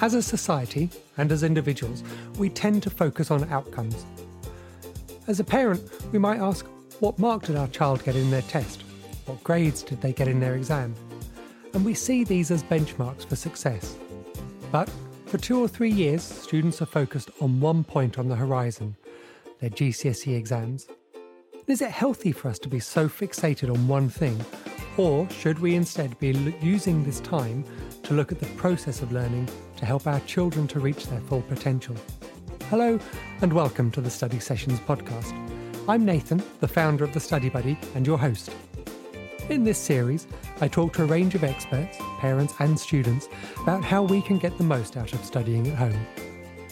[0.00, 2.02] As a society and as individuals,
[2.36, 4.04] we tend to focus on outcomes.
[5.28, 5.82] As a parent,
[6.12, 6.66] we might ask,
[7.00, 8.82] what mark did our child get in their test?
[9.26, 10.94] What grades did they get in their exam?
[11.72, 13.96] And we see these as benchmarks for success.
[14.70, 14.90] But
[15.26, 18.96] for two or three years, students are focused on one point on the horizon
[19.60, 20.88] their GCSE exams.
[21.66, 24.38] Is it healthy for us to be so fixated on one thing?
[24.96, 26.30] Or should we instead be
[26.60, 27.64] using this time
[28.02, 29.48] to look at the process of learning
[29.84, 31.94] to help our children to reach their full potential?
[32.70, 32.98] Hello,
[33.42, 35.34] and welcome to the Study Sessions podcast.
[35.86, 38.50] I'm Nathan, the founder of the Study Buddy, and your host.
[39.50, 40.26] In this series,
[40.62, 43.28] I talk to a range of experts, parents, and students
[43.60, 46.06] about how we can get the most out of studying at home.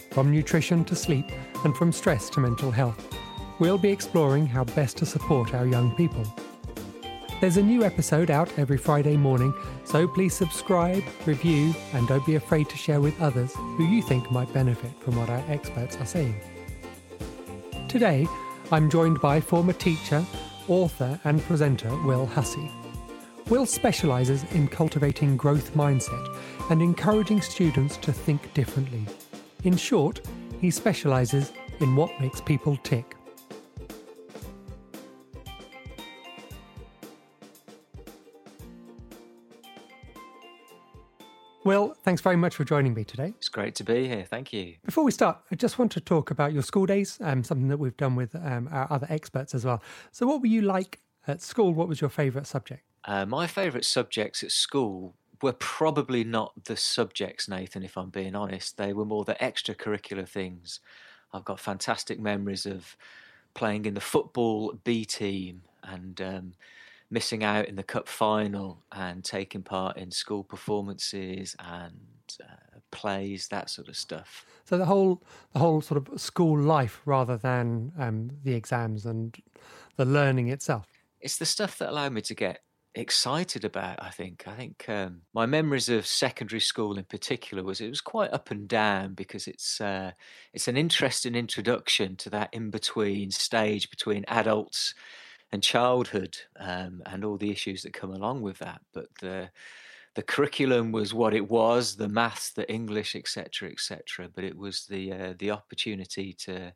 [0.09, 1.31] From nutrition to sleep,
[1.63, 3.13] and from stress to mental health
[3.59, 6.25] we'll be exploring how best to support our young people.
[7.43, 12.35] There's a new episode out every Friday morning, so please subscribe, review, and don't be
[12.35, 16.05] afraid to share with others who you think might benefit from what our experts are
[16.05, 16.39] saying.
[17.89, 18.29] Today,
[18.71, 20.25] I'm joined by former teacher,
[20.69, 22.71] author, and presenter Will Hussey.
[23.49, 29.05] Will specialises in cultivating growth mindset and encouraging students to think differently.
[29.65, 30.21] In short,
[30.61, 33.17] he specialises in what makes people tick.
[42.03, 43.33] Thanks very much for joining me today.
[43.37, 44.25] It's great to be here.
[44.29, 44.75] Thank you.
[44.85, 47.77] Before we start, I just want to talk about your school days, um, something that
[47.77, 49.81] we've done with um, our other experts as well.
[50.11, 51.73] So, what were you like at school?
[51.73, 52.83] What was your favourite subject?
[53.05, 58.35] Uh, my favourite subjects at school were probably not the subjects, Nathan, if I'm being
[58.35, 58.77] honest.
[58.77, 60.79] They were more the extracurricular things.
[61.33, 62.95] I've got fantastic memories of
[63.53, 66.53] playing in the football B team and um,
[67.13, 71.93] missing out in the cup final and taking part in school performances and
[72.43, 74.45] uh, plays, that sort of stuff.
[74.65, 75.21] So the whole
[75.53, 79.37] the whole sort of school life rather than um, the exams and
[79.95, 80.87] the learning itself.
[81.21, 82.61] It's the stuff that allowed me to get
[82.95, 84.01] excited about.
[84.01, 84.47] I think.
[84.47, 88.49] I think um, my memories of secondary school in particular was it was quite up
[88.49, 90.11] and down because it's uh,
[90.51, 94.95] it's an interesting introduction to that in between stage between adults
[95.53, 98.81] and childhood um, and all the issues that come along with that.
[98.91, 99.49] But the
[100.15, 104.29] the curriculum was what it was, the maths, the English, etc., etc.
[104.33, 106.73] But it was the uh, the opportunity to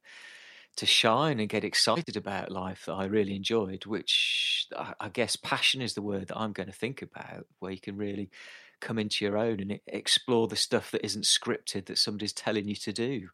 [0.78, 3.86] to shine and get excited about life that I really enjoyed.
[3.88, 7.72] Which I, I guess passion is the word that I'm going to think about, where
[7.72, 8.30] you can really
[8.80, 12.76] come into your own and explore the stuff that isn't scripted that somebody's telling you
[12.76, 13.30] to do.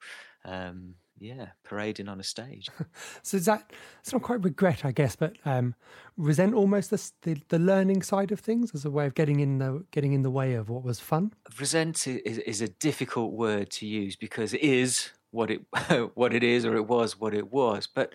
[0.46, 2.70] Um, yeah, parading on a stage.
[3.22, 5.76] so is that it's not quite regret, I guess, but um,
[6.18, 9.60] resent almost the, the, the learning side of things as a way of getting in
[9.60, 11.34] the getting in the way of what was fun.
[11.60, 15.62] Resent is, is a difficult word to use because it is what it
[16.16, 17.88] what it is, or it was what it was.
[17.88, 18.14] But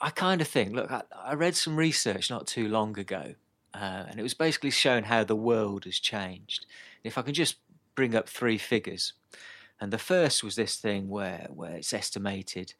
[0.00, 3.34] I kind of think, look, I, I read some research not too long ago,
[3.74, 6.66] uh, and it was basically showing how the world has changed.
[7.02, 7.56] If I can just
[7.94, 9.12] bring up three figures.
[9.80, 12.74] And the first was this thing where, where it's estimated,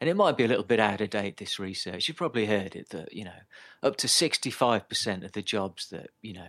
[0.00, 2.08] and it might be a little bit out of date, this research.
[2.08, 3.40] You've probably heard it that, you know,
[3.82, 6.48] up to 65% of the jobs that, you know,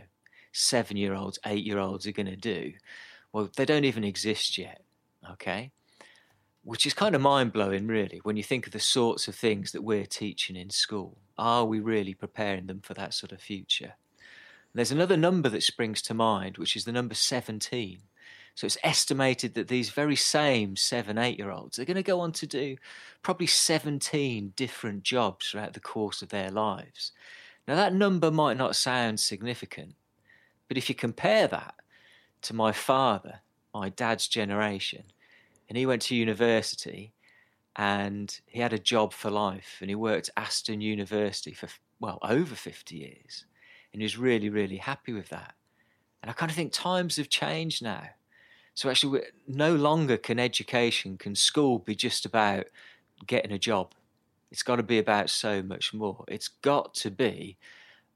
[0.52, 2.74] seven year olds, eight year olds are going to do,
[3.32, 4.82] well, they don't even exist yet.
[5.32, 5.72] Okay.
[6.64, 9.72] Which is kind of mind blowing, really, when you think of the sorts of things
[9.72, 11.18] that we're teaching in school.
[11.38, 13.94] Are we really preparing them for that sort of future?
[14.74, 18.00] There's another number that springs to mind, which is the number 17.
[18.56, 22.20] So it's estimated that these very same seven, eight year olds are going to go
[22.20, 22.78] on to do
[23.22, 27.12] probably 17 different jobs throughout the course of their lives.
[27.68, 29.96] Now, that number might not sound significant,
[30.68, 31.76] but if you compare that
[32.44, 33.42] to my father,
[33.74, 35.04] my dad's generation,
[35.70, 37.14] and he went to university
[37.78, 41.70] and he had a job for life and he worked at Aston University for,
[42.00, 43.46] well, over 50 years.
[43.94, 45.54] And he was really, really happy with that.
[46.22, 48.10] And I kind of think times have changed now.
[48.74, 52.66] So actually, no longer can education, can school be just about
[53.28, 53.94] getting a job.
[54.52, 56.24] It's got to be about so much more.
[56.28, 57.58] It's got to be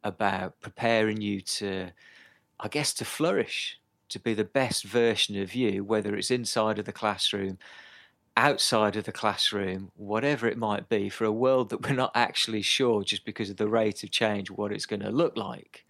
[0.03, 1.91] about preparing you to,
[2.59, 3.79] I guess, to flourish,
[4.09, 7.57] to be the best version of you, whether it's inside of the classroom,
[8.37, 12.61] outside of the classroom, whatever it might be, for a world that we're not actually
[12.61, 15.85] sure just because of the rate of change what it's going to look like.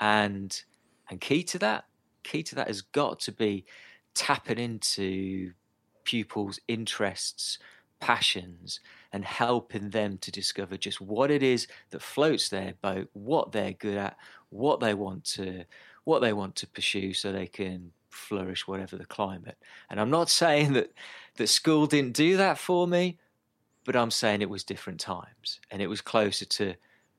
[0.00, 0.62] And
[1.10, 1.84] and key to that,
[2.22, 3.66] key to that has got to be
[4.14, 5.52] tapping into
[6.04, 7.58] pupils' interests,
[8.00, 8.80] passions,
[9.12, 13.72] and helping them to discover just what it is that floats their boat, what they're
[13.72, 14.16] good at,
[14.50, 15.64] what they want to
[16.04, 19.58] what they want to pursue so they can flourish, whatever the climate.
[19.90, 20.92] And I'm not saying that,
[21.36, 23.18] that school didn't do that for me,
[23.84, 26.74] but I'm saying it was different times and it was closer to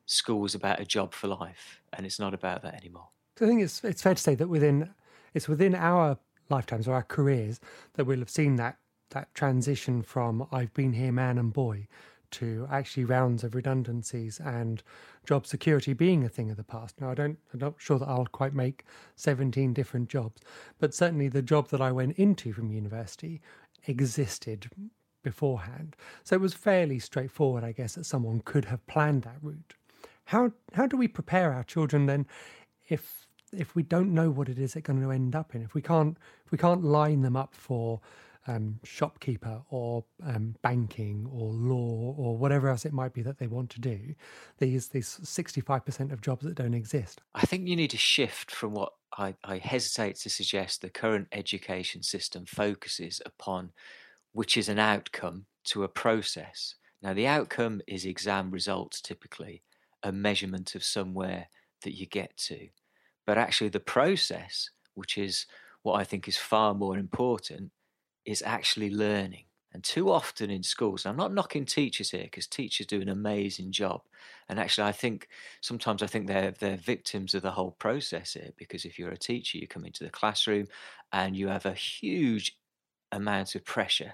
[0.06, 3.08] school was about a job for life and it's not about that anymore.
[3.42, 4.90] I think it's it's fair to say that within
[5.34, 6.18] it's within our
[6.50, 7.60] lifetimes or our careers
[7.94, 8.78] that we'll have seen that
[9.12, 11.88] that transition from I've been here man and boy
[12.32, 14.84] to actually rounds of redundancies and
[15.26, 17.00] job security being a thing of the past.
[17.00, 18.84] Now I don't I'm not sure that I'll quite make
[19.16, 20.42] 17 different jobs,
[20.80, 23.42] but certainly the job that I went into from university
[23.88, 24.70] existed
[25.24, 25.96] beforehand.
[26.24, 29.76] So it was fairly straightforward, I guess, that someone could have planned that route.
[30.26, 32.26] How how do we prepare our children then
[32.88, 35.62] if if we don't know what it is they're going to end up in?
[35.62, 38.02] If we can't if we can't line them up for
[38.48, 43.48] um, shopkeeper or um, banking or law or whatever else it might be that they
[43.48, 44.14] want to do.
[44.60, 47.22] These these sixty five percent of jobs that don't exist.
[47.34, 51.28] I think you need to shift from what I, I hesitate to suggest the current
[51.32, 53.72] education system focuses upon,
[54.34, 56.76] which is an outcome to a process.
[57.02, 59.64] Now the outcome is exam results typically,
[60.04, 61.48] a measurement of somewhere
[61.84, 62.70] that you get to.
[63.26, 65.46] But actually, the process, which is
[65.84, 67.72] what I think is far more important,
[68.26, 69.46] is actually learning.
[69.74, 73.72] And too often in schools, I'm not knocking teachers here because teachers do an amazing
[73.74, 74.04] job.
[74.48, 75.28] And actually, I think
[75.62, 79.18] sometimes I think they're they're victims of the whole process here because if you're a
[79.18, 80.68] teacher, you come into the classroom
[81.12, 82.58] and you have a huge
[83.12, 84.14] amount of pressure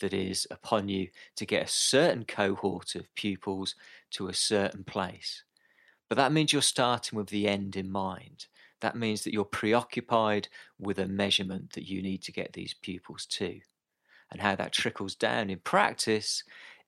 [0.00, 3.74] that is upon you to get a certain cohort of pupils
[4.10, 5.44] to a certain place.
[6.10, 8.48] But that means you're starting with the end in mind.
[8.80, 10.48] That means that you're preoccupied
[10.78, 13.60] with a measurement that you need to get these pupils to.
[14.32, 16.42] And how that trickles down in practice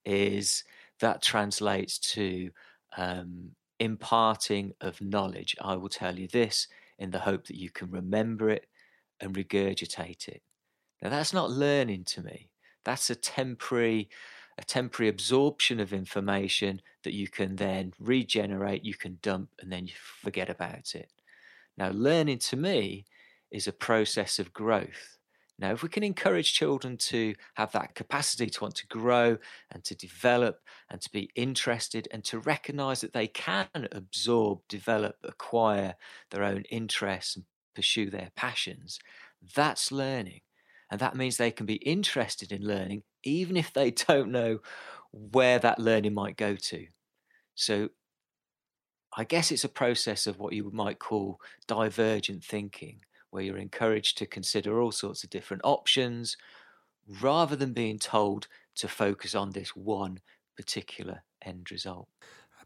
[0.05, 0.65] is
[0.99, 2.51] that translates to
[2.97, 5.55] um, imparting of knowledge.
[5.61, 6.67] I will tell you this
[6.99, 8.67] in the hope that you can remember it
[9.21, 10.41] and regurgitate it.
[11.01, 12.49] Now, that's not learning to me.
[12.83, 14.09] That's a temporary
[14.57, 19.87] a temporary absorption of information that you can then regenerate, you can dump, and then
[19.87, 21.11] you forget about it.
[21.77, 23.05] Now, learning to me
[23.51, 25.17] is a process of growth.
[25.59, 29.37] Now, if we can encourage children to have that capacity to want to grow
[29.71, 30.59] and to develop
[30.89, 35.95] and to be interested and to recognize that they can absorb, develop, acquire
[36.31, 37.45] their own interests and
[37.75, 38.99] pursue their passions,
[39.55, 40.41] that's learning.
[40.89, 44.59] And that means they can be interested in learning, even if they don't know
[45.11, 46.87] where that learning might go to.
[47.55, 47.89] So
[49.15, 54.17] I guess it's a process of what you might call divergent thinking, where you're encouraged
[54.17, 56.35] to consider all sorts of different options
[57.21, 60.19] rather than being told to focus on this one
[60.55, 62.07] particular end result.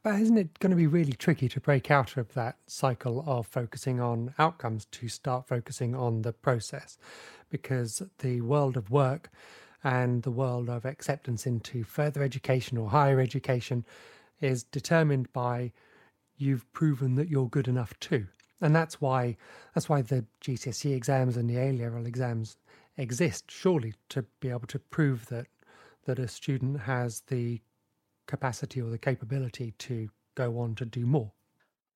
[0.04, 3.48] But isn't it going to be really tricky to break out of that cycle of
[3.48, 6.98] focusing on outcomes to start focusing on the process?
[7.50, 9.30] Because the world of work
[9.88, 13.86] and the world of acceptance into further education or higher education
[14.42, 15.72] is determined by
[16.36, 18.28] you've proven that you're good enough too.
[18.60, 19.38] And that's why
[19.74, 22.58] that's why the GCSE exams and the A level exams
[22.98, 25.48] exist, surely to be able to prove that
[26.04, 27.62] that a student has the
[28.26, 31.32] capacity or the capability to go on to do more.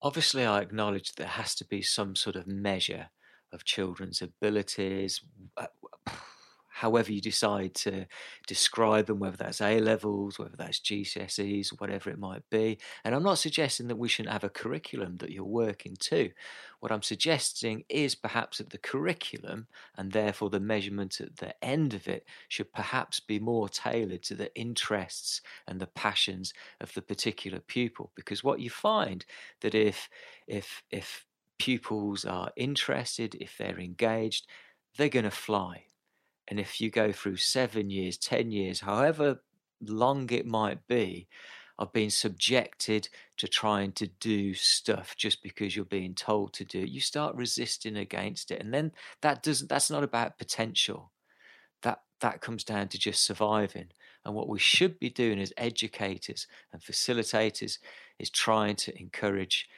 [0.01, 3.09] Obviously, I acknowledge there has to be some sort of measure
[3.51, 5.19] of children's abilities,
[5.57, 5.67] uh,
[6.81, 8.07] however you decide to
[8.47, 12.79] describe them, whether that's A levels, whether that's GCSEs, whatever it might be.
[13.03, 16.31] And I'm not suggesting that we shouldn't have a curriculum that you're working to.
[16.79, 21.93] What I'm suggesting is perhaps that the curriculum and therefore the measurement at the end
[21.93, 27.03] of it should perhaps be more tailored to the interests and the passions of the
[27.03, 28.11] particular pupil.
[28.15, 29.23] Because what you find
[29.61, 30.09] that if
[30.47, 31.27] if if
[31.59, 34.47] pupils are interested, if they're engaged,
[34.97, 35.85] they're going to fly
[36.51, 39.41] and if you go through seven years, 10 years, however
[39.81, 41.29] long it might be,
[41.79, 46.81] of being subjected to trying to do stuff just because you're being told to do
[46.81, 48.59] it, you start resisting against it.
[48.61, 48.91] And then
[49.21, 51.13] that doesn't that's not about potential.
[51.83, 53.87] That that comes down to just surviving.
[54.25, 57.79] And what we should be doing as educators and facilitators
[58.19, 59.69] is trying to encourage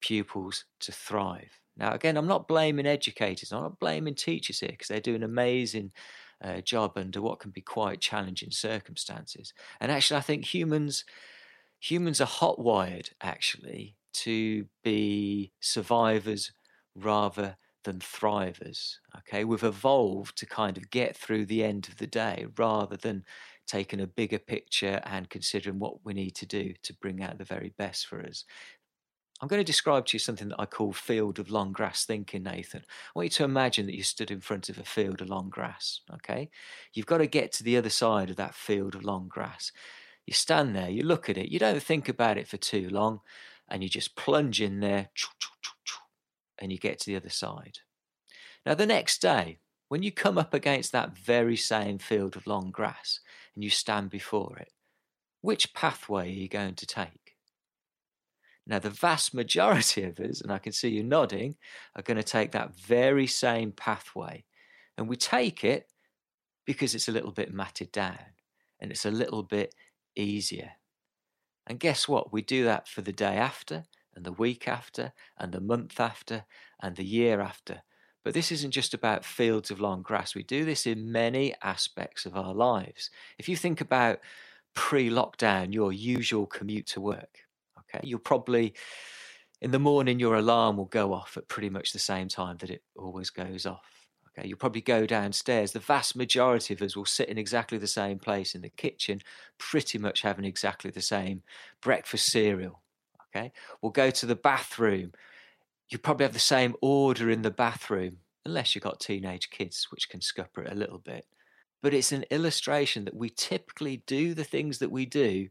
[0.00, 1.61] pupils to thrive.
[1.76, 5.22] Now, again, I'm not blaming educators, I'm not blaming teachers here because they do an
[5.22, 5.92] amazing
[6.42, 9.54] uh, job under what can be quite challenging circumstances.
[9.80, 11.04] And actually, I think humans
[11.80, 16.52] humans are hot wired actually to be survivors
[16.94, 18.96] rather than thrivers.
[19.18, 23.24] Okay, we've evolved to kind of get through the end of the day rather than
[23.66, 27.44] taking a bigger picture and considering what we need to do to bring out the
[27.44, 28.44] very best for us.
[29.42, 32.44] I'm going to describe to you something that I call field of long grass thinking,
[32.44, 32.84] Nathan.
[32.86, 35.50] I want you to imagine that you stood in front of a field of long
[35.50, 36.48] grass, okay?
[36.94, 39.72] You've got to get to the other side of that field of long grass.
[40.26, 43.18] You stand there, you look at it, you don't think about it for too long,
[43.68, 45.10] and you just plunge in there,
[46.58, 47.80] and you get to the other side.
[48.64, 49.58] Now, the next day,
[49.88, 53.18] when you come up against that very same field of long grass
[53.56, 54.72] and you stand before it,
[55.40, 57.21] which pathway are you going to take?
[58.66, 61.56] Now, the vast majority of us, and I can see you nodding,
[61.96, 64.44] are going to take that very same pathway.
[64.96, 65.88] And we take it
[66.64, 68.18] because it's a little bit matted down
[68.80, 69.74] and it's a little bit
[70.16, 70.72] easier.
[71.66, 72.32] And guess what?
[72.32, 76.44] We do that for the day after, and the week after, and the month after,
[76.80, 77.82] and the year after.
[78.24, 80.34] But this isn't just about fields of long grass.
[80.34, 83.10] We do this in many aspects of our lives.
[83.38, 84.20] If you think about
[84.74, 87.41] pre lockdown, your usual commute to work,
[87.94, 88.74] okay, you'll probably,
[89.60, 92.70] in the morning, your alarm will go off at pretty much the same time that
[92.70, 94.06] it always goes off.
[94.38, 95.72] Okay, you'll probably go downstairs.
[95.72, 99.20] The vast majority of us will sit in exactly the same place in the kitchen,
[99.58, 101.42] pretty much having exactly the same
[101.82, 102.80] breakfast cereal.
[103.34, 105.12] Okay, we'll go to the bathroom.
[105.88, 110.08] You probably have the same order in the bathroom, unless you've got teenage kids, which
[110.08, 111.26] can scupper it a little bit.
[111.82, 115.48] But it's an illustration that we typically do the things that we do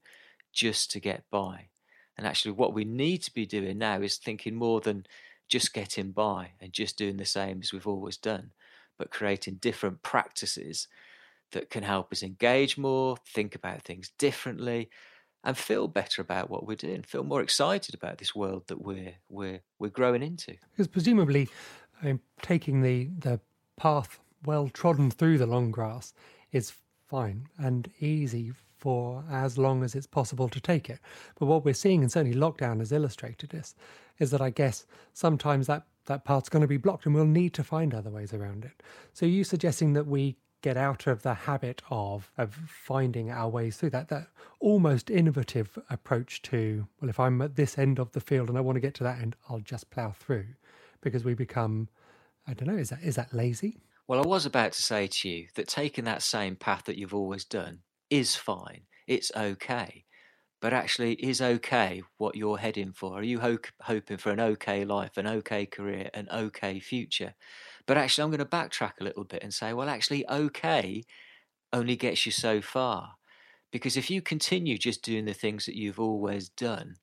[0.53, 1.67] just to get by.
[2.17, 5.05] And actually, what we need to be doing now is thinking more than
[5.47, 8.51] just getting by and just doing the same as we've always done
[9.01, 10.87] but creating different practices
[11.53, 14.91] that can help us engage more, think about things differently,
[15.43, 19.15] and feel better about what we're doing, feel more excited about this world that we're
[19.27, 20.55] we're we're growing into.
[20.71, 21.49] Because presumably,
[21.99, 23.39] I mean, taking the the
[23.75, 26.13] path well trodden through the long grass
[26.51, 26.73] is
[27.09, 30.99] fine and easy for as long as it's possible to take it.
[31.39, 33.75] But what we're seeing, and certainly lockdown has illustrated this,
[34.17, 37.53] is that I guess sometimes that that part's going to be blocked and we'll need
[37.53, 38.81] to find other ways around it.
[39.13, 43.77] So you suggesting that we get out of the habit of of finding our ways
[43.77, 44.27] through that that
[44.59, 48.61] almost innovative approach to well if I'm at this end of the field and I
[48.61, 50.45] want to get to that end I'll just plow through
[51.01, 51.89] because we become
[52.47, 53.77] I don't know is that is that lazy?
[54.07, 57.13] Well, I was about to say to you that taking that same path that you've
[57.13, 57.79] always done
[58.11, 58.83] is fine.
[59.07, 60.05] It's okay
[60.61, 63.17] but actually is okay what you're heading for.
[63.17, 67.33] Are you ho- hoping for an okay life, an okay career, an okay future?
[67.87, 71.03] But actually, I'm going to backtrack a little bit and say, well, actually, okay
[71.73, 73.15] only gets you so far.
[73.71, 76.97] Because if you continue just doing the things that you've always done,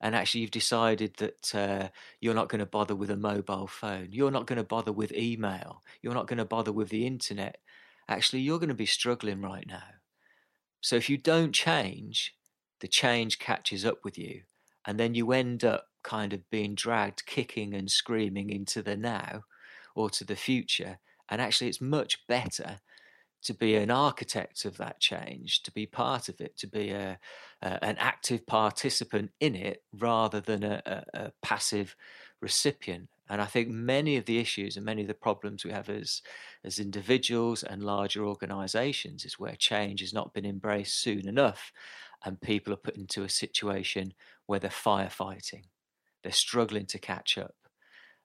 [0.00, 1.88] and actually you've decided that uh,
[2.20, 5.12] you're not going to bother with a mobile phone, you're not going to bother with
[5.12, 7.58] email, you're not going to bother with the internet,
[8.08, 9.82] actually, you're going to be struggling right now.
[10.84, 12.34] So if you don't change,
[12.80, 14.42] the change catches up with you,
[14.86, 19.44] and then you end up kind of being dragged kicking and screaming into the now
[19.94, 20.98] or to the future.
[21.30, 22.80] And actually, it's much better
[23.44, 27.18] to be an architect of that change, to be part of it, to be a,
[27.62, 31.96] a an active participant in it rather than a, a, a, passive
[32.42, 33.08] recipient.
[33.28, 36.20] And I think many of the issues and many of the problems we have as
[36.62, 41.72] as individuals and larger organisations is where change has not been embraced soon enough,
[42.24, 44.12] and people are put into a situation
[44.46, 45.64] where they're firefighting.
[46.22, 47.54] They're struggling to catch up.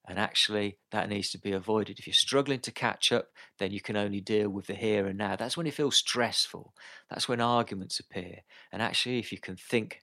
[0.08, 2.00] And actually, that needs to be avoided.
[2.00, 3.28] If you're struggling to catch up,
[3.60, 5.36] then you can only deal with the here and now.
[5.36, 6.74] That's when it feels stressful.
[7.10, 8.40] That's when arguments appear.
[8.72, 10.02] And actually, if you can think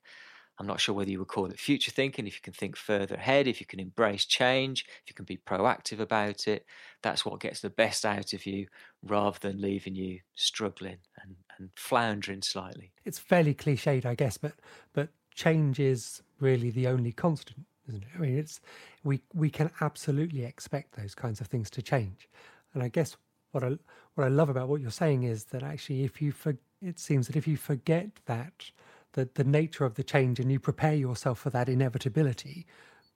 [0.59, 3.17] I'm not sure whether you would call it future thinking, if you can think further
[3.17, 6.65] ahead, if you can embrace change, if you can be proactive about it,
[7.03, 8.67] that's what gets the best out of you
[9.03, 12.93] rather than leaving you struggling and, and floundering slightly.
[13.05, 14.55] It's fairly cliched, I guess, but
[14.93, 18.09] but change is really the only constant, isn't it?
[18.15, 18.61] I mean, it's
[19.05, 22.29] we we can absolutely expect those kinds of things to change,
[22.73, 23.17] and I guess
[23.53, 23.77] what I
[24.15, 27.27] what I love about what you're saying is that actually, if you for, it seems
[27.27, 28.71] that if you forget that
[29.16, 32.66] the, the nature of the change and you prepare yourself for that inevitability,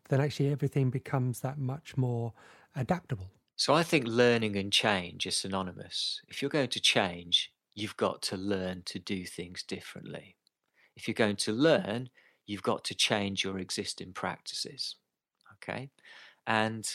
[0.08, 2.32] then actually everything becomes that much more
[2.74, 3.30] adaptable.
[3.54, 6.22] So I think learning and change is synonymous.
[6.28, 10.36] If you're going to change, you've got to learn to do things differently.
[10.96, 12.08] If you're going to learn,
[12.46, 14.96] you've got to change your existing practices.
[15.56, 15.90] Okay?
[16.46, 16.88] And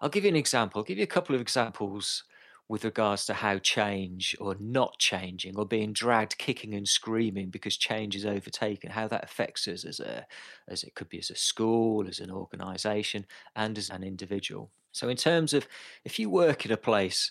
[0.00, 0.80] I'll give you an example.
[0.80, 2.24] I'll give you a couple of examples
[2.72, 7.76] with regards to how change or not changing or being dragged kicking and screaming because
[7.76, 10.24] change is overtaken how that affects us as a
[10.68, 13.26] as it could be as a school as an organization
[13.56, 14.70] and as an individual.
[14.90, 15.68] So in terms of
[16.06, 17.30] if you work in a place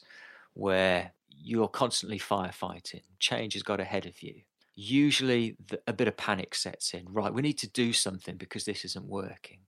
[0.53, 4.41] where you're constantly firefighting change has got ahead of you
[4.75, 7.07] usually the, a bit of panic sets in.
[7.10, 9.62] Right we need to do something because this isn't working.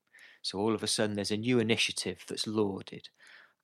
[0.43, 3.09] So all of a sudden, there's a new initiative that's lauded.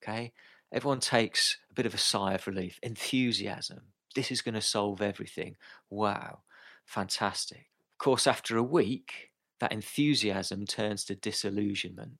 [0.01, 0.31] Okay,
[0.71, 3.81] everyone takes a bit of a sigh of relief, enthusiasm.
[4.15, 5.55] This is going to solve everything.
[5.89, 6.39] Wow,
[6.85, 7.67] fantastic.
[7.93, 12.13] Of course, after a week, that enthusiasm turns to disillusionment.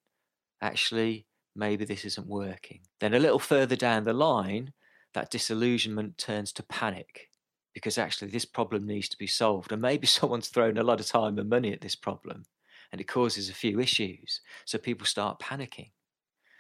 [0.62, 1.26] Actually,
[1.56, 2.82] maybe this isn't working.
[3.00, 4.74] Then a little further down the line,
[5.14, 7.30] that disillusionment turns to panic
[7.74, 9.72] because actually this problem needs to be solved.
[9.72, 12.46] And maybe someone's thrown a lot of time and money at this problem
[12.92, 14.42] and it causes a few issues.
[14.66, 15.92] So people start panicking.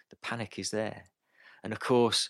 [0.10, 1.05] The panic is there.
[1.63, 2.29] And of course,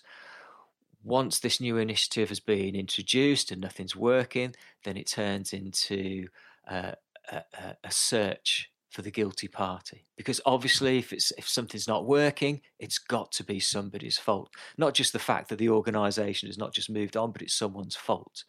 [1.02, 6.28] once this new initiative has been introduced and nothing's working, then it turns into
[6.68, 6.92] uh,
[7.30, 7.42] a,
[7.84, 10.04] a, search for the guilty party.
[10.16, 14.50] Because obviously if it's if something's not working it's got to be somebody's fault.
[14.76, 17.96] Not just the fact that the organization has not just moved on but it's someone's
[17.96, 18.44] fault.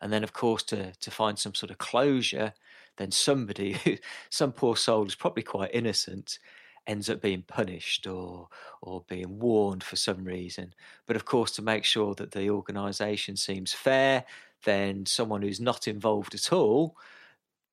[0.00, 2.52] And then of course to to find some sort of closure
[2.96, 6.38] then somebody some poor soul is probably quite innocent
[6.86, 8.48] ends up being punished or
[8.82, 10.74] or being warned for some reason
[11.06, 14.24] but of course to make sure that the organization seems fair
[14.64, 16.96] then someone who's not involved at all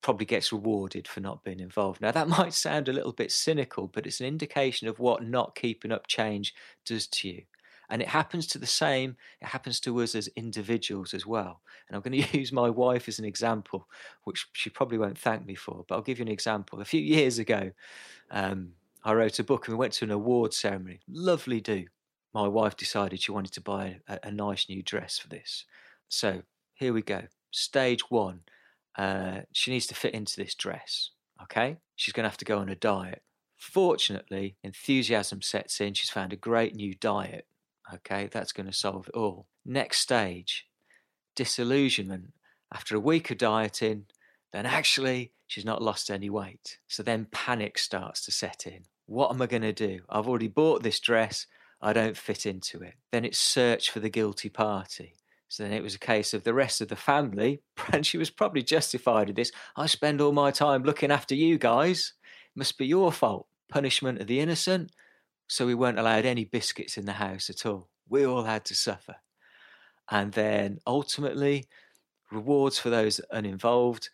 [0.03, 2.01] probably gets rewarded for not being involved.
[2.01, 5.55] Now, that might sound a little bit cynical, but it's an indication of what not
[5.55, 6.53] keeping up change
[6.86, 7.43] does to you.
[7.89, 11.62] And it happens to the same, it happens to us as individuals as well.
[11.88, 13.88] And I'm going to use my wife as an example,
[14.25, 16.82] which she probably won't thank me for, but I'll give you an example.
[16.82, 17.72] A few years ago,
[18.29, 21.01] um, I wrote a book and we went to an award ceremony.
[21.07, 21.86] Lovely do.
[22.33, 25.65] My wife decided she wanted to buy a, a nice new dress for this.
[26.10, 26.43] So
[26.74, 27.24] here we go.
[27.51, 28.41] Stage one
[28.98, 31.12] uh, she needs to fit into this dress.
[31.41, 33.24] Okay, she's going to have to go on a diet.
[33.57, 35.93] Fortunately, enthusiasm sets in.
[35.93, 37.48] She's found a great new diet.
[37.93, 39.48] Okay, that's going to solve it all.
[39.65, 40.67] Next stage,
[41.36, 42.33] disillusionment.
[42.74, 44.05] After a week of dieting,
[44.51, 46.77] then actually she's not lost any weight.
[46.88, 48.86] So then panic starts to set in.
[49.13, 50.00] What am I going to do?
[50.10, 51.45] I've already bought this dress.
[51.80, 52.95] I don't fit into it.
[53.12, 55.13] Then it's search for the guilty party.
[55.49, 57.62] So then it was a case of the rest of the family,
[57.93, 59.52] and she was probably justified in this.
[59.76, 62.13] I spend all my time looking after you guys.
[62.23, 63.45] It must be your fault.
[63.69, 64.89] Punishment of the innocent.
[65.47, 67.89] So we weren't allowed any biscuits in the house at all.
[68.10, 69.17] We all had to suffer.
[70.10, 71.67] And then ultimately,
[72.32, 74.10] rewards for those uninvolved.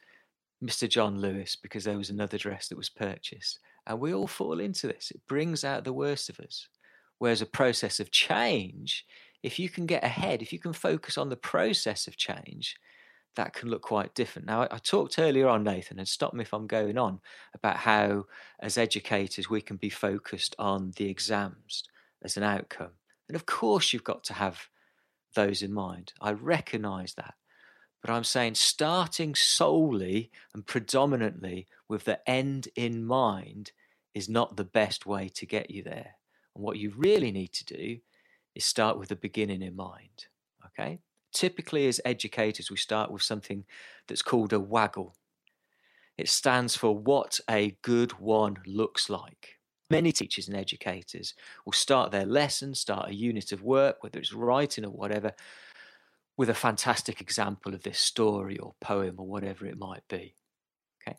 [0.62, 0.90] Mr.
[0.90, 3.60] John Lewis, because there was another dress that was purchased.
[3.88, 5.12] And we all fall into this.
[5.12, 6.68] It brings out the worst of us.
[7.18, 9.06] Whereas a process of change
[9.44, 12.76] if you can get ahead, if you can focus on the process of change,
[13.36, 14.48] that can look quite different.
[14.48, 17.22] Now, I, talked earlier on, Nathan, and stop me if I'm going on,
[17.54, 18.26] about how
[18.60, 21.84] as educators we can be focused on the exams
[22.24, 22.92] as an outcome.
[23.28, 24.68] And of course, you've got to have
[25.36, 26.12] those in mind.
[26.20, 27.36] I recognize that.
[28.02, 33.72] But I'm saying starting solely and predominantly with the end in mind
[34.14, 36.16] is not the best way to get you there.
[36.56, 37.98] And what you really need to do
[38.56, 40.28] is start with the beginning in mind.
[40.66, 41.00] Okay?
[41.34, 43.66] Typically, as educators, we start with something
[44.08, 45.14] that's called a WAGOLL.
[46.18, 49.60] It stands for what a good one looks like.
[49.90, 51.34] Many teachers and educators
[51.66, 55.34] will start their lesson, start a unit of work, whether it's writing or whatever,
[56.40, 60.34] with a fantastic example of this story or poem or whatever it might be.
[61.02, 61.18] Okay?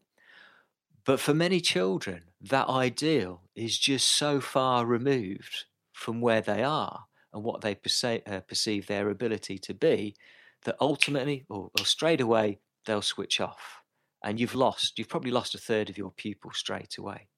[1.05, 7.05] But for many children, that ideal is just so far removed from where they are
[7.35, 10.17] and what they perceive, uh, perceive their ability to be,
[10.65, 13.83] that ultimately or, or straight away they'll switch off.
[14.25, 17.29] And you've lost, you've probably lost a third of your pupils straight away.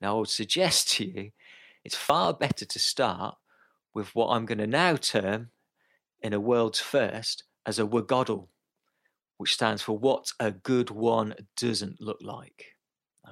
[0.00, 1.30] Now, I would suggest to you
[1.84, 3.36] it's far better to start
[3.94, 5.50] with what I'm going to now term
[6.22, 8.48] in a world's first as a WGODL,
[9.38, 12.76] which stands for what a good one doesn't look like.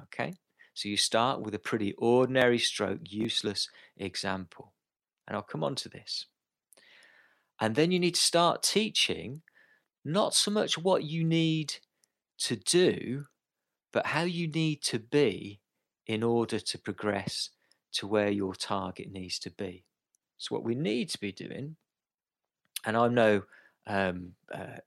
[0.04, 0.34] Okay,
[0.74, 4.72] so you start with a pretty ordinary stroke, useless example.
[5.26, 6.26] And I'll come on to this.
[7.60, 9.42] And then you need to start teaching
[10.04, 11.74] not so much what you need
[12.38, 13.24] to do,
[13.92, 15.60] but how you need to be
[16.06, 17.50] in order to progress
[17.92, 19.84] to where your target needs to be.
[20.36, 21.76] So, what we need to be doing,
[22.88, 23.42] and I'm no
[23.86, 24.78] um, uh,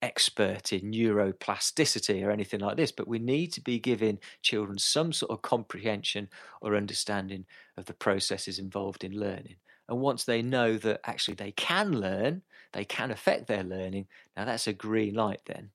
[0.00, 5.12] expert in neuroplasticity or anything like this, but we need to be giving children some
[5.12, 6.28] sort of comprehension
[6.60, 7.44] or understanding
[7.76, 9.56] of the processes involved in learning.
[9.88, 14.44] And once they know that actually they can learn, they can affect their learning, now
[14.44, 15.70] that's a green light then,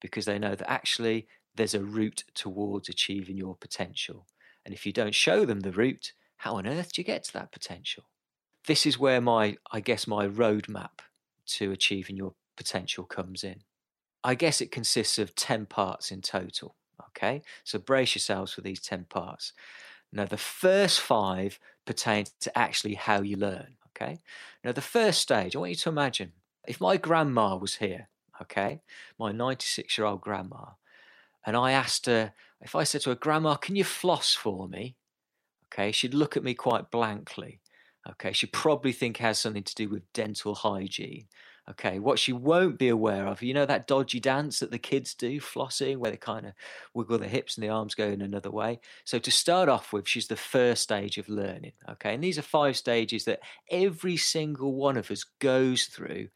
[0.00, 4.26] because they know that actually there's a route towards achieving your potential.
[4.64, 7.32] And if you don't show them the route, how on earth do you get to
[7.34, 8.06] that potential?
[8.66, 11.00] This is where my, I guess, my roadmap
[11.46, 13.62] to achieving your potential comes in.
[14.24, 16.74] I guess it consists of 10 parts in total.
[17.08, 19.52] Okay, so brace yourselves for these 10 parts.
[20.12, 23.76] Now, the first five pertain to actually how you learn.
[23.90, 24.20] Okay.
[24.62, 26.32] Now, the first stage, I want you to imagine
[26.66, 28.08] if my grandma was here,
[28.42, 28.82] okay,
[29.18, 30.72] my 96 year old grandma,
[31.46, 34.96] and I asked her, if I said to her, Grandma, can you floss for me?
[35.66, 37.60] Okay, she'd look at me quite blankly.
[38.12, 41.26] Okay, she'd probably think has something to do with dental hygiene.
[41.68, 45.14] Okay, what she won't be aware of, you know, that dodgy dance that the kids
[45.14, 46.52] do, flossing, where they kind of
[46.94, 48.78] wiggle their hips and the arms go in another way.
[49.04, 51.72] So, to start off with, she's the first stage of learning.
[51.90, 56.28] Okay, and these are five stages that every single one of us goes through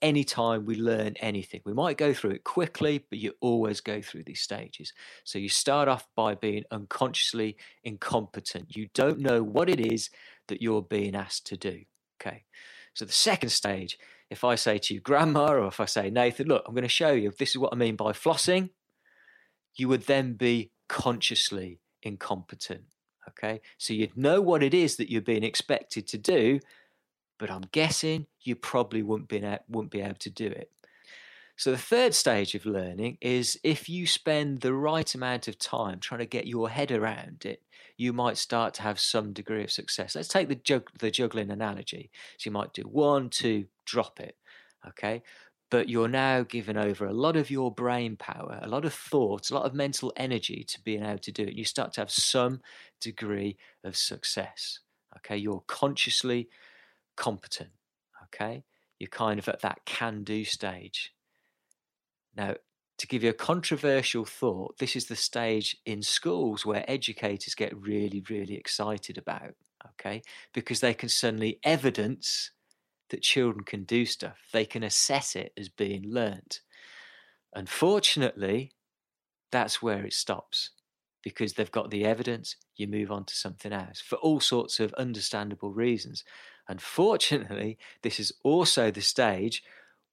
[0.00, 1.60] anytime we learn anything.
[1.64, 4.94] We might go through it quickly, but you always go through these stages.
[5.24, 8.74] So, you start off by being unconsciously incompetent.
[8.74, 10.08] You don't know what it is
[10.48, 11.82] that you're being asked to do.
[12.20, 12.44] Okay,
[12.94, 13.98] so the second stage
[14.30, 16.88] if I say to you, Grandma, or if I say, Nathan, look, I'm going to
[16.88, 18.70] show you, this is what I mean by flossing,
[19.76, 22.82] you would then be consciously incompetent.
[23.28, 23.60] Okay.
[23.78, 26.60] So you'd know what it is that you're being expected to do,
[27.38, 30.70] but I'm guessing you probably wouldn't be, wouldn't be able to do it.
[31.56, 36.00] So the third stage of learning is if you spend the right amount of time
[36.00, 37.62] trying to get your head around it,
[37.96, 40.14] you might start to have some degree of success.
[40.14, 42.10] Let's take the jug- the juggling analogy.
[42.38, 44.36] So you might do one, two, drop it.
[44.88, 45.22] Okay.
[45.70, 49.50] But you're now given over a lot of your brain power, a lot of thoughts,
[49.50, 51.54] a lot of mental energy to being able to do it.
[51.54, 52.60] You start to have some
[53.00, 54.80] degree of success.
[55.18, 55.36] Okay.
[55.36, 56.48] You're consciously
[57.16, 57.70] competent.
[58.24, 58.64] Okay.
[58.98, 61.12] You're kind of at that can do stage.
[62.36, 62.54] Now,
[62.98, 67.76] to give you a controversial thought, this is the stage in schools where educators get
[67.76, 69.54] really, really excited about,
[69.92, 70.22] okay?
[70.52, 72.52] Because they can suddenly evidence
[73.10, 74.38] that children can do stuff.
[74.52, 76.60] They can assess it as being learnt.
[77.54, 78.72] Unfortunately,
[79.50, 80.70] that's where it stops
[81.22, 84.92] because they've got the evidence, you move on to something else for all sorts of
[84.94, 86.22] understandable reasons.
[86.68, 89.62] Unfortunately, this is also the stage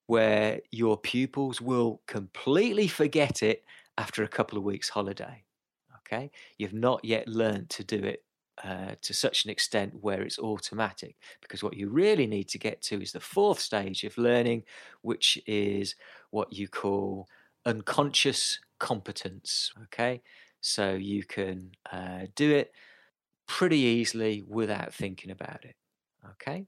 [0.06, 3.64] where your pupils will completely forget it
[3.98, 5.44] after a couple of weeks' holiday.
[5.98, 8.24] Okay, you've not yet learned to do it
[8.62, 11.16] uh, to such an extent where it's automatic.
[11.40, 14.64] Because what you really need to get to is the fourth stage of learning,
[15.02, 15.94] which is
[16.30, 17.28] what you call
[17.64, 19.72] unconscious competence.
[19.84, 20.22] Okay,
[20.60, 22.72] so you can uh, do it
[23.46, 25.76] pretty easily without thinking about it.
[26.32, 26.66] Okay,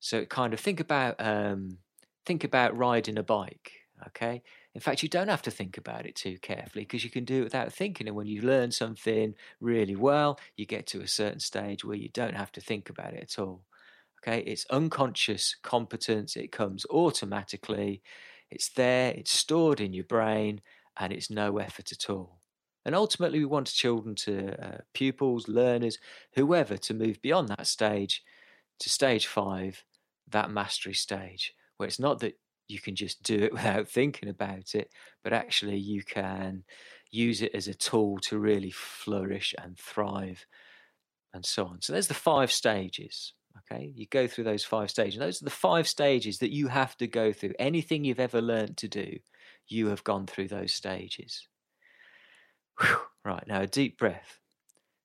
[0.00, 1.78] so kind of think about um,
[2.24, 3.72] think about riding a bike.
[4.08, 4.42] Okay,
[4.74, 7.40] in fact, you don't have to think about it too carefully because you can do
[7.42, 8.08] it without thinking.
[8.08, 12.08] And when you learn something really well, you get to a certain stage where you
[12.08, 13.62] don't have to think about it at all.
[14.20, 18.02] Okay, it's unconscious competence, it comes automatically,
[18.50, 20.60] it's there, it's stored in your brain,
[20.96, 22.38] and it's no effort at all.
[22.84, 25.98] And ultimately, we want children to, uh, pupils, learners,
[26.34, 28.22] whoever, to move beyond that stage
[28.80, 29.84] to stage five,
[30.28, 34.74] that mastery stage, where it's not that you can just do it without thinking about
[34.74, 34.90] it,
[35.22, 36.64] but actually you can
[37.10, 40.46] use it as a tool to really flourish and thrive
[41.34, 41.80] and so on.
[41.80, 43.34] So there's the five stages.
[43.70, 45.18] Okay, you go through those five stages.
[45.18, 47.52] Those are the five stages that you have to go through.
[47.58, 49.18] Anything you've ever learned to do,
[49.68, 51.48] you have gone through those stages.
[52.80, 52.96] Whew.
[53.24, 54.40] Right, now a deep breath.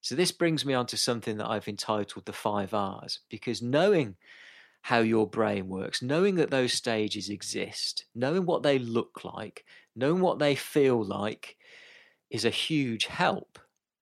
[0.00, 4.16] So this brings me on to something that I've entitled the five R's, because knowing
[4.82, 9.64] how your brain works, knowing that those stages exist, knowing what they look like,
[9.94, 11.56] knowing what they feel like
[12.30, 13.58] is a huge help.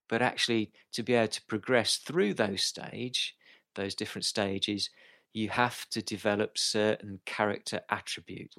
[0.08, 3.34] But actually, to be able to progress through those stage,
[3.74, 4.90] those different stages,
[5.32, 8.56] you have to develop certain character attributes.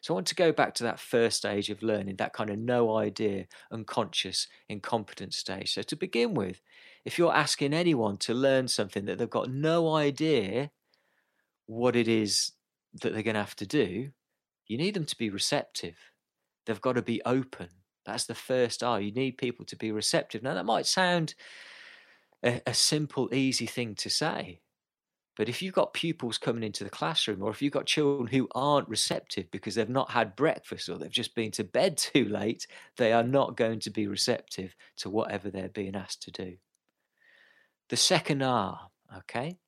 [0.00, 2.58] So I want to go back to that first stage of learning, that kind of
[2.58, 5.74] no idea, unconscious, incompetent stage.
[5.74, 6.60] So to begin with,
[7.04, 10.70] if you're asking anyone to learn something that they've got no idea
[11.68, 12.52] what it is
[13.02, 14.10] that they're going to have to do,
[14.66, 15.96] you need them to be receptive.
[16.66, 17.68] They've got to be open.
[18.04, 19.00] That's the first R.
[19.00, 20.42] You need people to be receptive.
[20.42, 21.34] Now, that might sound
[22.42, 24.60] a, a simple, easy thing to say,
[25.36, 28.48] but if you've got pupils coming into the classroom, or if you've got children who
[28.54, 32.66] aren't receptive because they've not had breakfast or they've just been to bed too late,
[32.96, 36.56] they are not going to be receptive to whatever they're being asked to do.
[37.90, 39.58] The second R, okay,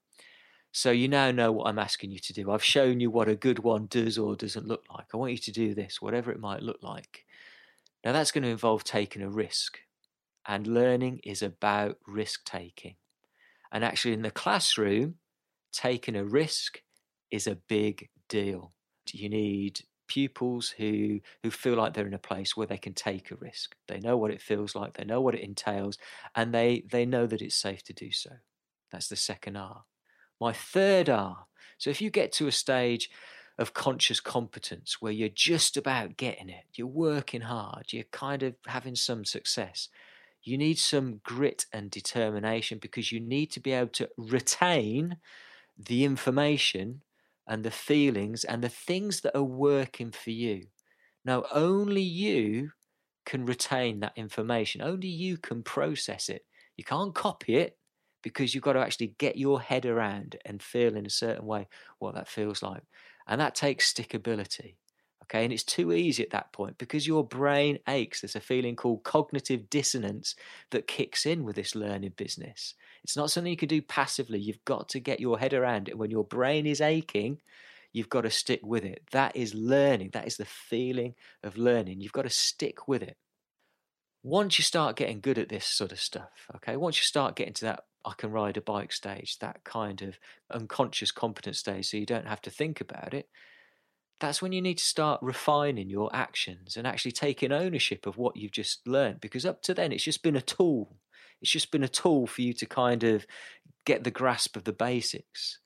[0.73, 2.51] so you now know what I'm asking you to do.
[2.51, 5.07] I've shown you what a good one does or doesn't look like.
[5.13, 7.25] I want you to do this, whatever it might look like.
[8.05, 9.79] Now that's going to involve taking a risk.
[10.47, 12.97] And learning is about risk taking.
[13.73, 15.17] And actually, in the classroom,
[15.73, 16.83] taking a risk
[17.31, 18.73] is a big deal.
[19.13, 23.31] You need pupils who who feel like they're in a place where they can take
[23.31, 23.77] a risk.
[23.87, 25.99] They know what it feels like, they know what it entails,
[26.35, 28.31] and they they know that it's safe to do so.
[28.91, 29.85] That's the second R.
[30.41, 31.47] My third R.
[31.79, 33.11] So if you get to a stage
[33.59, 38.55] of conscious competence where you're just about getting it, you're working hard, you're kind of
[38.67, 39.89] having some success.
[40.43, 45.19] You need some grit and determination because you need to be able to retain
[45.79, 47.03] the information
[47.47, 50.69] and the feelings and the things that are working for you.
[51.25, 52.71] Now, only you
[53.27, 56.47] can retain that information, only you can process it.
[56.79, 57.77] You can't copy it
[58.23, 61.69] because you've got to actually get your head around and feel in a certain way
[61.99, 62.83] what that feels like.
[63.27, 64.75] And that takes stickability.
[65.25, 68.21] Okay, and it's too easy at that point because your brain aches.
[68.21, 70.35] There's a feeling called cognitive dissonance
[70.71, 72.75] that kicks in with this learning business.
[73.05, 74.41] It's not something you can do passively.
[74.41, 75.97] You've got to get your head around it.
[75.97, 77.41] When your brain is aching,
[77.93, 79.03] you've got to stick with it.
[79.13, 80.11] That is learning.
[80.15, 82.01] That is the feeling of learning.
[82.01, 83.17] You've got to stick with it.
[84.25, 87.55] Once you start getting good at this sort of stuff, okay, once you start getting
[87.55, 90.19] to that I can ride a bike stage, that kind of
[90.51, 93.29] unconscious competence stage, so you don't have to think about it,
[94.21, 98.37] that's when you need to start refining your actions and actually taking ownership of what
[98.37, 99.21] you've just learned.
[99.21, 100.97] Because up to then, it's just been a tool.
[101.41, 103.27] It's just been a tool for you to kind of
[103.87, 105.59] get the grasp of the basics.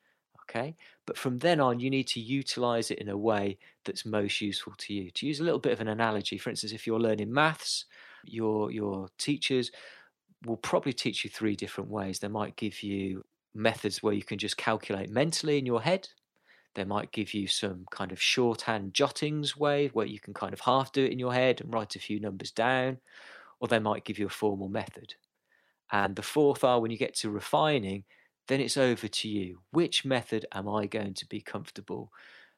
[0.42, 0.76] Okay.
[1.06, 4.74] But from then on, you need to utilize it in a way that's most useful
[4.78, 5.10] to you.
[5.10, 7.86] To use a little bit of an analogy, for instance, if you're learning maths,
[8.24, 9.70] your your teachers
[10.44, 12.18] will probably teach you three different ways.
[12.18, 16.08] They might give you methods where you can just calculate mentally in your head.
[16.74, 20.60] They might give you some kind of shorthand jottings way where you can kind of
[20.60, 22.98] half do it in your head and write a few numbers down.
[23.60, 25.14] Or they might give you a formal method.
[25.92, 28.04] And the fourth R, when you get to refining,
[28.48, 29.60] then it's over to you.
[29.70, 32.10] Which method am I going to be comfortable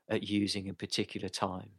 [0.09, 1.71] at using in particular time?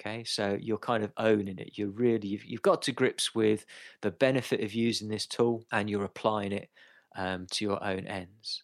[0.00, 1.72] Okay, so you're kind of owning it.
[1.74, 3.66] You're really, you've, you've got to grips with
[4.00, 6.70] the benefit of using this tool and you're applying it
[7.16, 8.62] um, to your own ends.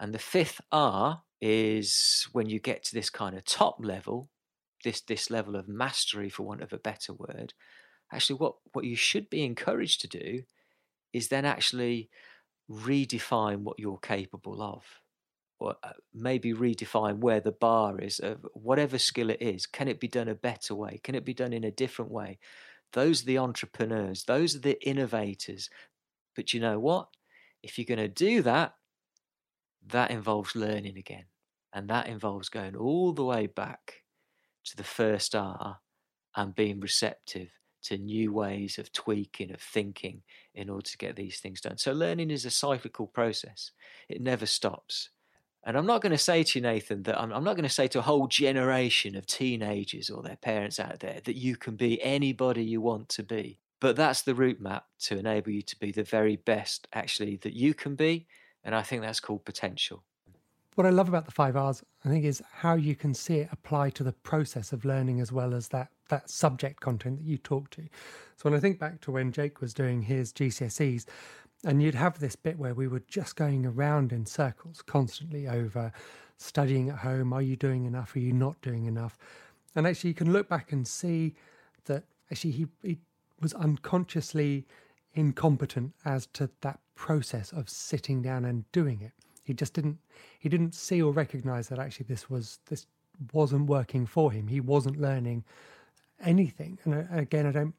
[0.00, 4.30] And the fifth R is when you get to this kind of top level,
[4.82, 7.54] this, this level of mastery, for want of a better word.
[8.12, 10.42] Actually, what, what you should be encouraged to do
[11.12, 12.10] is then actually
[12.68, 14.82] redefine what you're capable of
[15.64, 19.64] or uh, maybe redefine where the bar is of whatever skill it is.
[19.66, 21.00] Can it be done a better way?
[21.02, 22.38] Can it be done in a different way?
[22.92, 25.70] Those are the entrepreneurs, those are the innovators.
[26.36, 27.08] But you know what?
[27.62, 28.74] If you're going to do that,
[29.86, 31.24] that involves learning again.
[31.72, 34.02] And that involves going all the way back
[34.66, 35.78] to the first R
[36.36, 37.48] and being receptive
[37.84, 40.22] to new ways of tweaking, of thinking
[40.54, 41.78] in order to get these things done.
[41.78, 43.70] So, learning is a cyclical process,
[44.08, 45.10] it never stops.
[45.66, 47.70] And I'm not going to say to you, Nathan, that I'm, I'm not going to
[47.70, 51.74] say to a whole generation of teenagers or their parents out there that you can
[51.74, 53.60] be anybody you want to be.
[53.80, 57.54] But that's the route map to enable you to be the very best, actually, that
[57.54, 58.26] you can be.
[58.62, 60.04] And I think that's called potential.
[60.74, 63.48] What I love about the five R's, I think, is how you can see it
[63.52, 67.38] apply to the process of learning as well as that that subject content that you
[67.38, 67.82] talk to.
[68.36, 71.06] So when I think back to when Jake was doing his GCSEs,
[71.64, 75.92] and you'd have this bit where we were just going around in circles constantly over
[76.36, 77.32] studying at home.
[77.32, 78.14] Are you doing enough?
[78.14, 79.16] Are you not doing enough?
[79.74, 81.34] And actually, you can look back and see
[81.86, 82.98] that actually he, he
[83.40, 84.66] was unconsciously
[85.14, 89.12] incompetent as to that process of sitting down and doing it.
[89.44, 89.98] He just didn't
[90.38, 92.86] he didn't see or recognize that actually this was this
[93.32, 94.48] wasn't working for him.
[94.48, 95.44] He wasn't learning
[96.20, 96.78] anything.
[96.84, 97.74] And uh, again, I don't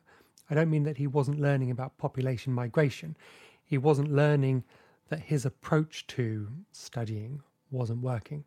[0.50, 3.18] I don't mean that he wasn't learning about population migration
[3.66, 4.64] he wasn't learning
[5.10, 8.44] that his approach to studying wasn't working.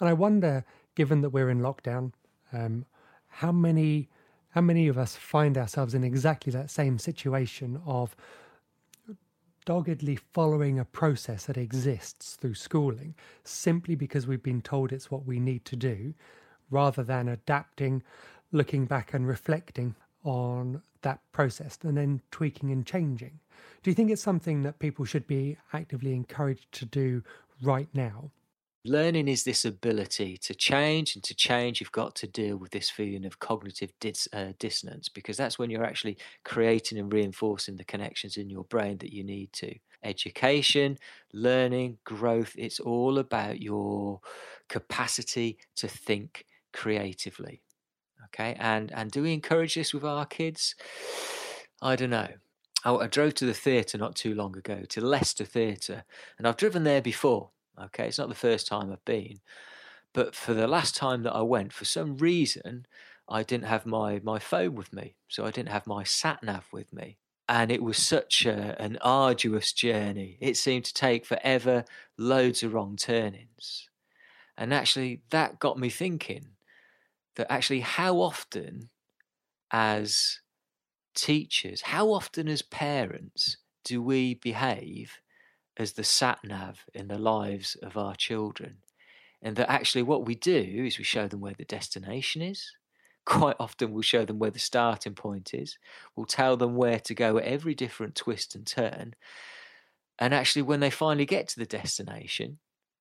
[0.00, 2.12] And I wonder, given that we're in lockdown,
[2.52, 2.86] um,
[3.28, 4.08] how many
[4.50, 8.14] how many of us find ourselves in exactly that same situation of
[9.64, 15.26] doggedly following a process that exists through schooling simply because we've been told it's what
[15.26, 16.14] we need to do,
[16.70, 18.02] rather than adapting,
[18.50, 19.94] looking back and reflecting
[20.24, 23.40] on that process and then tweaking and changing.
[23.82, 27.22] Do you think it's something that people should be actively encouraged to do
[27.60, 28.30] right now?
[28.84, 32.90] Learning is this ability to change, and to change, you've got to deal with this
[32.90, 37.84] feeling of cognitive dis- uh, dissonance because that's when you're actually creating and reinforcing the
[37.84, 39.72] connections in your brain that you need to.
[40.02, 40.98] Education,
[41.32, 44.20] learning, growth, it's all about your
[44.68, 47.62] capacity to think creatively.
[48.26, 50.74] Okay, and and do we encourage this with our kids?
[51.80, 52.28] I don't know.
[52.84, 56.02] I, I drove to the theatre not too long ago, to Leicester Theatre,
[56.36, 57.50] and I've driven there before.
[57.82, 59.40] Okay, it's not the first time I've been,
[60.12, 62.86] but for the last time that I went, for some reason,
[63.28, 66.68] I didn't have my, my phone with me, so I didn't have my sat nav
[66.72, 67.18] with me.
[67.48, 70.38] And it was such a, an arduous journey.
[70.40, 71.84] It seemed to take forever,
[72.18, 73.88] loads of wrong turnings.
[74.56, 76.56] And actually, that got me thinking
[77.36, 78.90] that actually, how often
[79.72, 80.40] as
[81.14, 85.21] teachers, how often as parents do we behave
[85.82, 88.78] as the sat nav in the lives of our children?
[89.42, 92.72] And that actually, what we do is we show them where the destination is.
[93.24, 95.78] Quite often, we'll show them where the starting point is.
[96.16, 99.14] We'll tell them where to go at every different twist and turn.
[100.18, 102.58] And actually, when they finally get to the destination,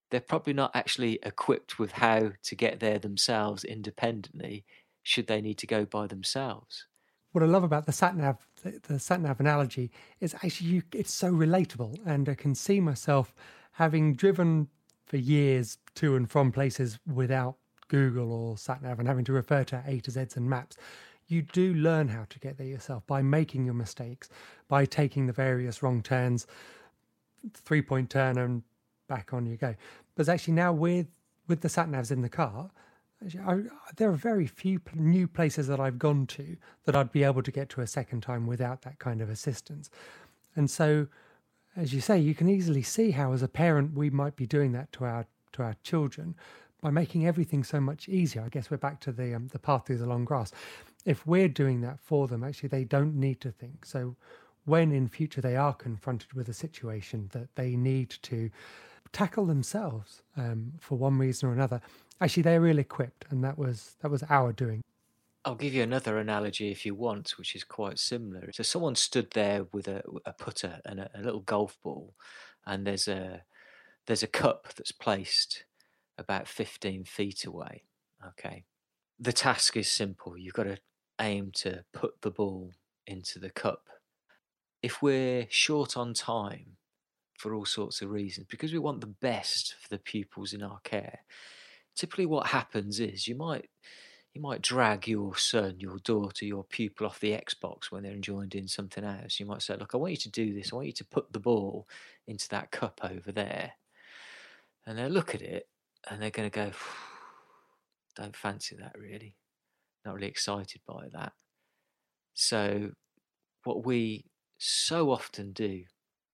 [0.10, 4.65] they're probably not actually equipped with how to get there themselves independently
[5.04, 6.86] should they need to go by themselves.
[7.32, 10.84] What I love about the sat nav, the, the sat nav analogy, is actually you,
[10.93, 13.34] it's so relatable, and I can see myself
[13.74, 14.67] having driven
[15.06, 17.56] for years to and from places without
[17.88, 20.78] Google or sat nav and having to refer to A to Z's and maps.
[21.28, 24.30] You do learn how to get there yourself by making your mistakes,
[24.67, 26.47] by taking the various wrong turns,
[27.54, 28.63] three point turn, and
[29.08, 29.76] back on you go.
[30.15, 31.08] But actually now with
[31.47, 32.71] with the sat navs in the car,
[33.45, 33.62] I,
[33.97, 37.51] there are very few new places that I've gone to that I'd be able to
[37.51, 39.89] get to a second time without that kind of assistance.
[40.55, 41.07] And so,
[41.75, 44.71] as you say, you can easily see how, as a parent, we might be doing
[44.73, 46.36] that to our to our children
[46.81, 48.41] by making everything so much easier.
[48.41, 50.51] I guess we're back to the um, the path through the long grass.
[51.05, 53.86] If we're doing that for them, actually, they don't need to think.
[53.86, 54.15] So,
[54.65, 58.49] when in future they are confronted with a situation that they need to
[59.12, 61.81] tackle themselves um, for one reason or another,
[62.21, 64.81] actually they're ill equipped, and that was that was our doing.
[65.43, 68.51] I'll give you another analogy if you want, which is quite similar.
[68.53, 72.13] So someone stood there with a, a putter and a, a little golf ball,
[72.65, 73.43] and there's a
[74.05, 75.63] there's a cup that's placed
[76.17, 77.84] about 15 feet away.
[78.27, 78.65] Okay,
[79.19, 80.38] the task is simple.
[80.38, 80.77] You've got to
[81.19, 82.71] aim to put the ball
[83.07, 83.88] into the cup.
[84.84, 86.77] If we're short on time
[87.38, 90.79] for all sorts of reasons, because we want the best for the pupils in our
[90.84, 91.19] care,
[91.95, 93.69] typically what happens is you might
[94.34, 98.47] you might drag your son, your daughter, your pupil off the Xbox when they're enjoying
[98.47, 99.39] doing something else.
[99.39, 100.71] You might say, Look, I want you to do this.
[100.71, 101.88] I want you to put the ball
[102.27, 103.73] into that cup over there.
[104.86, 105.67] And they'll look at it
[106.10, 106.71] and they're going to go,
[108.15, 109.36] Don't fancy that really.
[110.06, 111.34] Not really excited by that.
[112.34, 112.91] So,
[113.65, 114.25] what we
[114.58, 115.84] so often do,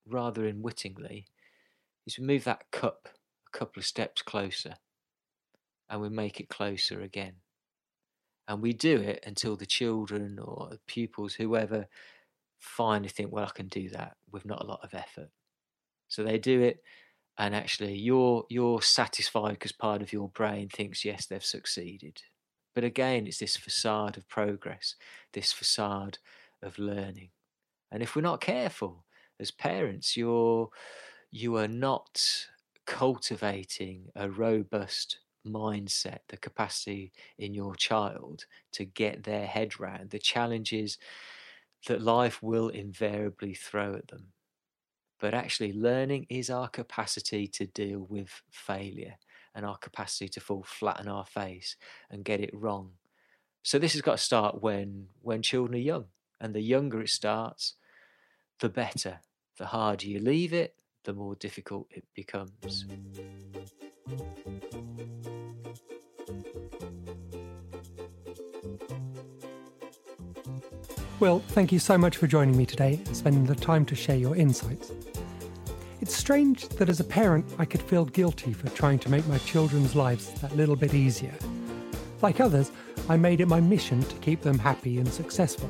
[0.08, 1.26] rather unwittingly,
[2.06, 3.10] is we move that cup
[3.48, 4.76] a couple of steps closer
[5.90, 7.34] and we make it closer again.
[8.48, 11.88] And we do it until the children or the pupils, whoever,
[12.60, 15.30] finally think, well, I can do that with not a lot of effort.
[16.08, 16.82] So they do it,
[17.38, 22.22] and actually, you're you're satisfied because part of your brain thinks, yes, they've succeeded.
[22.74, 24.96] But again, it's this facade of progress,
[25.34, 26.20] this facade
[26.62, 27.30] of learning.
[27.92, 29.06] And if we're not careful
[29.40, 30.70] as parents, you're
[31.32, 32.48] you are not
[32.86, 40.20] cultivating a robust mindset, the capacity in your child to get their head round the
[40.20, 40.98] challenges
[41.88, 44.28] that life will invariably throw at them.
[45.20, 49.16] But actually, learning is our capacity to deal with failure
[49.56, 51.76] and our capacity to fall flat on our face
[52.12, 52.92] and get it wrong.
[53.64, 56.06] So this has got to start when when children are young,
[56.40, 57.74] and the younger it starts,
[58.60, 59.20] the better.
[59.58, 62.86] The harder you leave it, the more difficult it becomes.
[71.20, 74.16] Will, thank you so much for joining me today and spending the time to share
[74.16, 74.92] your insights.
[76.00, 79.40] It's strange that as a parent, I could feel guilty for trying to make my
[79.40, 81.34] children's lives that little bit easier.
[82.22, 82.72] Like others,
[83.10, 85.70] I made it my mission to keep them happy and successful.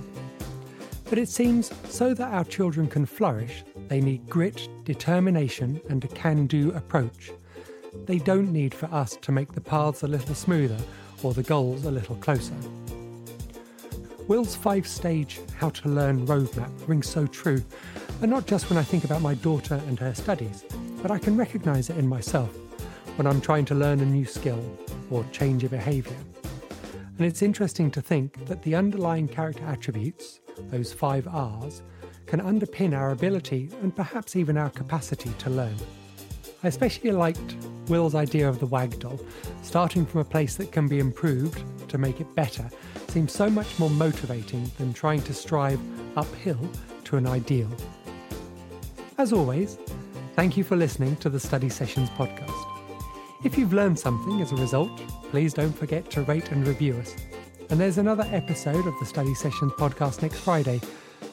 [1.10, 6.10] But it seems so that our children can flourish, they need grit, determination, and a
[6.10, 7.32] can do approach.
[8.06, 10.78] They don't need for us to make the paths a little smoother
[11.24, 12.56] or the goals a little closer.
[14.28, 17.64] Will's five stage How to Learn roadmap rings so true,
[18.22, 20.66] and not just when I think about my daughter and her studies,
[21.02, 22.54] but I can recognise it in myself
[23.16, 24.64] when I'm trying to learn a new skill
[25.10, 26.18] or change a behaviour.
[27.18, 30.40] And it's interesting to think that the underlying character attributes,
[30.70, 31.82] those five R's,
[32.26, 35.76] can underpin our ability and perhaps even our capacity to learn.
[36.64, 37.56] I especially liked
[37.90, 39.20] Will's idea of the WAGOLL,
[39.62, 42.70] starting from a place that can be improved to make it better
[43.08, 45.80] seems so much more motivating than trying to strive
[46.18, 46.60] uphill
[47.06, 47.70] to an ideal.
[49.18, 49.78] As always,
[50.36, 52.54] thank you for listening to the Study Sessions podcast.
[53.44, 54.92] If you've learned something as a result,
[55.30, 57.16] please don't forget to rate and review us.
[57.70, 60.82] And there's another episode of the Study Sessions podcast next Friday,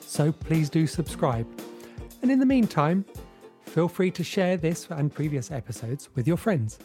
[0.00, 1.46] so please do subscribe.
[2.22, 3.04] And in the meantime,
[3.74, 6.78] feel free to share this and previous episodes with your friends.